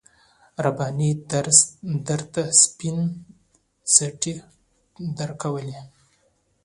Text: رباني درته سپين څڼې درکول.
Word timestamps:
رباني 0.65 1.09
درته 2.07 2.43
سپين 2.61 2.97
څڼې 3.93 4.35
درکول. 5.17 5.67